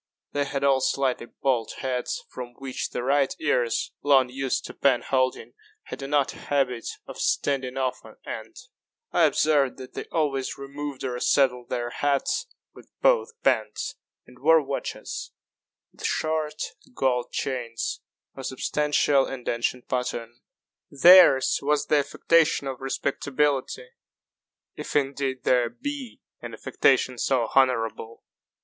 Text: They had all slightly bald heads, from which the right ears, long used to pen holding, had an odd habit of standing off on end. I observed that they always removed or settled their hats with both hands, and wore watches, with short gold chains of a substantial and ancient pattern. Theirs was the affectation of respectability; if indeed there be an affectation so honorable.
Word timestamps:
They 0.31 0.45
had 0.45 0.63
all 0.63 0.81
slightly 0.81 1.27
bald 1.27 1.73
heads, 1.77 2.23
from 2.29 2.55
which 2.57 2.89
the 2.89 3.03
right 3.03 3.35
ears, 3.39 3.91
long 4.01 4.29
used 4.29 4.65
to 4.65 4.73
pen 4.73 5.03
holding, 5.03 5.53
had 5.83 6.01
an 6.01 6.15
odd 6.15 6.31
habit 6.31 6.87
of 7.05 7.19
standing 7.19 7.77
off 7.77 8.03
on 8.03 8.15
end. 8.25 8.55
I 9.11 9.25
observed 9.25 9.77
that 9.77 9.93
they 9.93 10.05
always 10.05 10.57
removed 10.57 11.03
or 11.03 11.19
settled 11.19 11.69
their 11.69 11.91
hats 11.91 12.47
with 12.73 12.89
both 13.03 13.29
hands, 13.45 13.93
and 14.25 14.39
wore 14.39 14.63
watches, 14.63 15.33
with 15.91 16.03
short 16.03 16.59
gold 16.95 17.31
chains 17.31 17.99
of 18.33 18.39
a 18.39 18.43
substantial 18.43 19.27
and 19.27 19.47
ancient 19.47 19.87
pattern. 19.87 20.39
Theirs 20.89 21.59
was 21.61 21.85
the 21.85 21.97
affectation 21.97 22.65
of 22.65 22.81
respectability; 22.81 23.89
if 24.75 24.95
indeed 24.95 25.43
there 25.43 25.69
be 25.69 26.21
an 26.41 26.55
affectation 26.55 27.19
so 27.19 27.49
honorable. 27.53 28.23